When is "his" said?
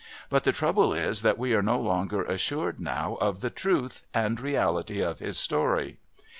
5.19-5.37